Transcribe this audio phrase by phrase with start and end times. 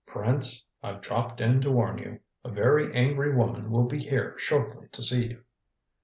[0.07, 2.21] "Prince I've dropped in to warn you.
[2.43, 5.43] A very angry woman will be here shortly to see you."